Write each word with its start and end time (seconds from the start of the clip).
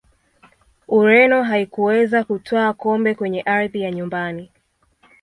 ureno 0.87 1.43
haikuweza 1.43 2.23
kutwaa 2.23 2.73
kombe 2.73 3.15
kwenye 3.15 3.41
ardhi 3.41 3.81
ya 3.81 3.91
nyumbani 3.91 4.49